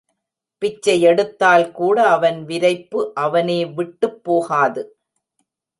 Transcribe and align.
பிச்சையெடுத்தால் 0.61 1.67
கூட 1.71 1.97
அவன் 2.07 2.39
விரைப்பு 2.45 3.01
அவனே 3.17 3.65
விட்டுப் 3.75 4.19
போகாது. 4.23 4.83